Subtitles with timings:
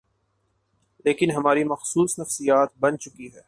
[1.05, 3.39] لیکن ہماری مخصوص نفسیات بن چکی ہے۔